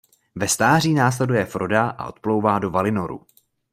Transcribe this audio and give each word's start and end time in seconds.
Ve 0.35 0.47
stáří 0.47 0.93
následuje 0.93 1.45
Froda 1.45 1.89
a 1.89 2.07
odplouvá 2.07 2.59
do 2.59 2.69
Valinoru. 2.69 3.25